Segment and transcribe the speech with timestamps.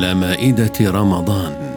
[0.00, 1.74] على مائدة رمضان.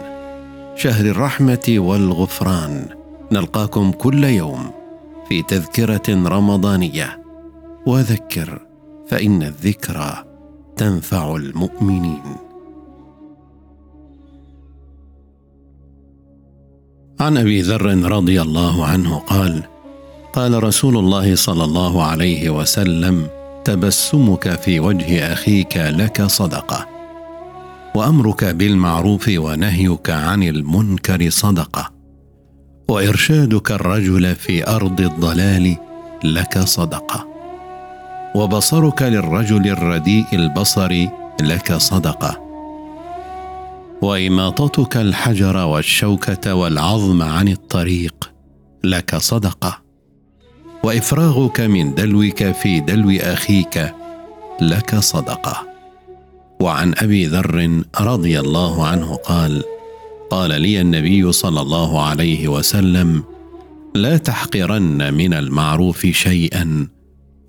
[0.76, 2.86] شهر الرحمة والغفران.
[3.32, 4.70] نلقاكم كل يوم
[5.28, 7.22] في تذكرة رمضانية.
[7.86, 8.60] وذكر
[9.08, 10.24] فإن الذكرى
[10.76, 12.22] تنفع المؤمنين.
[17.20, 19.62] عن أبي ذر رضي الله عنه قال
[20.32, 23.26] قال رسول الله صلى الله عليه وسلم
[23.64, 26.93] تبسمك في وجه أخيك لك صدقة.
[27.94, 31.90] وأمرك بالمعروف ونهيك عن المنكر صدقة.
[32.88, 35.76] وإرشادك الرجل في أرض الضلال
[36.24, 37.28] لك صدقة.
[38.34, 41.06] وبصرك للرجل الرديء البصر
[41.40, 42.40] لك صدقة.
[44.02, 48.32] وإماطتك الحجر والشوكة والعظم عن الطريق
[48.84, 49.78] لك صدقة.
[50.84, 53.94] وإفراغك من دلوك في دلو أخيك
[54.60, 55.73] لك صدقة.
[56.64, 59.62] وعن أبي ذر رضي الله عنه قال
[60.30, 63.24] قال لي النبي صلى الله عليه وسلم
[63.94, 66.88] لا تحقرن من المعروف شيئا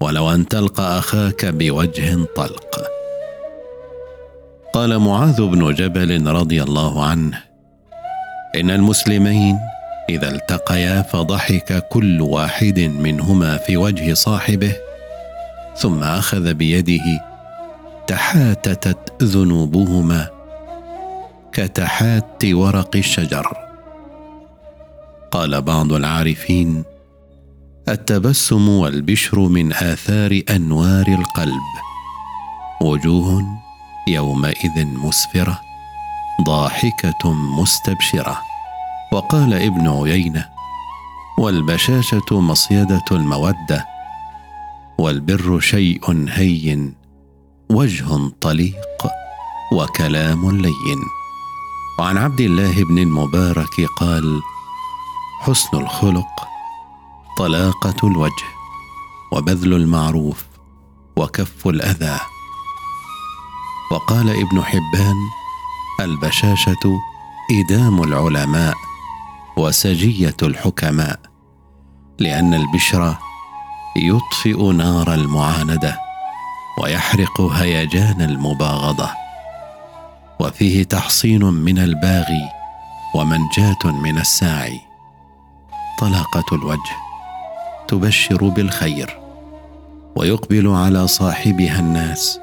[0.02, 2.84] ولو أن تلقى أخاك بوجه طلق.
[4.74, 7.44] قال معاذ بن جبل رضي الله عنه
[8.56, 9.60] إن المسلمين
[10.10, 14.76] إذا التقيا فضحك كل واحد منهما في وجه صاحبه
[15.78, 17.35] ثم أخذ بيده
[18.08, 20.30] تحاتتت ذنوبهما
[21.54, 23.48] كتحات ورق الشجر.
[25.32, 26.84] قال بعض العارفين
[27.90, 31.76] التبسم والبشر من آثار أنوار القلب.
[32.82, 33.44] وجوه
[34.08, 35.60] يومئذ مسفرة
[36.46, 38.42] ضاحكة مستبشرة.
[39.12, 40.46] وقال ابن عيينة
[41.40, 43.86] والبشاشة مصيدة المودة
[44.98, 47.05] والبر شيء هين
[47.70, 49.08] وجه طليق
[49.72, 51.00] وكلام لين.
[52.00, 54.42] وعن عبد الله بن المبارك قال
[55.42, 56.48] حسن الخلق
[57.38, 58.46] طلاقة الوجه
[59.32, 60.46] وبذل المعروف
[61.18, 62.20] وكف الأذى.
[63.92, 65.16] وقال ابن حبان
[66.00, 67.00] البشاشة
[67.52, 68.76] إدام العلماء
[69.58, 71.20] وسجية الحكماء
[72.20, 73.18] لأن البشر
[73.98, 76.05] يطفئ نار المعاندة.
[76.78, 79.10] ويحرق هيجان المباغضة.
[80.40, 82.50] وفيه تحصين من الباغي
[83.16, 84.80] ومنجاة من الساعي.
[86.00, 86.96] طلاقة الوجه
[87.88, 89.18] تبشر بالخير
[90.16, 92.40] ويقبل على صاحبها الناس.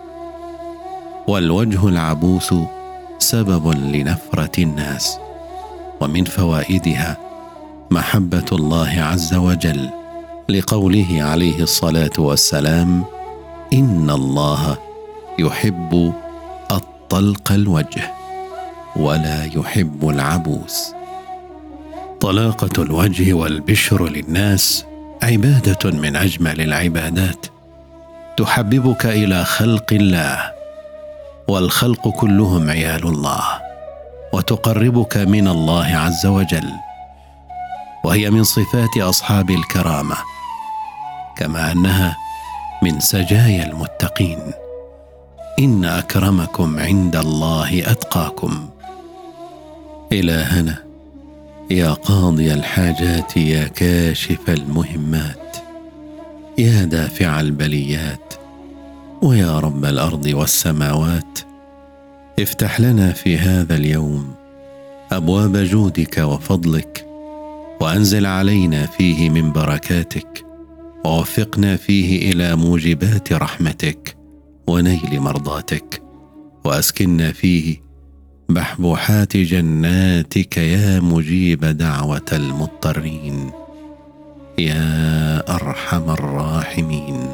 [1.28, 2.54] والوجه العبوس
[3.18, 5.18] سبب لنفرة الناس.
[6.00, 7.16] ومن فوائدها
[7.90, 9.90] محبة الله عز وجل
[10.48, 13.04] لقوله عليه الصلاة والسلام
[13.72, 14.78] إن الله
[15.38, 16.12] يحب
[16.70, 18.14] الطلق الوجه
[18.96, 20.94] ولا يحب العبوس.
[22.20, 24.84] طلاقة الوجه والبشر للناس
[25.22, 27.46] عبادة من أجمل العبادات.
[28.36, 30.52] تحببك إلى خلق الله
[31.48, 33.44] والخلق كلهم عيال الله
[34.32, 36.70] وتقربك من الله عز وجل
[38.04, 40.16] وهي من صفات أصحاب الكرامة.
[41.36, 42.16] كما أنها
[42.82, 44.38] من سجايا المتقين.
[45.58, 48.68] إن أكرمكم عند الله أتقاكم.
[50.12, 50.78] إلهنا
[51.70, 55.56] يا قاضي الحاجات يا كاشف المهمات.
[56.58, 58.34] يا دافع البليات.
[59.22, 61.38] ويا رب الأرض والسماوات.
[62.40, 64.34] افتح لنا في هذا اليوم
[65.12, 67.06] أبواب جودك وفضلك.
[67.80, 70.41] وأنزل علينا فيه من بركاتك.
[71.04, 74.16] ووفقنا فيه إلى موجبات رحمتك
[74.68, 76.02] ونيل مرضاتك
[76.64, 77.82] واسكنا فيه
[78.48, 83.50] بحبوحات جناتك يا مجيب دعوة المضطرين
[84.58, 87.28] يا أرحم الراحمين.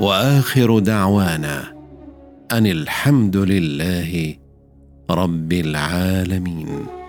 [0.00, 1.74] وآخر دعوانا
[2.52, 4.34] أن الحمد لله
[5.10, 6.99] رب العالمين.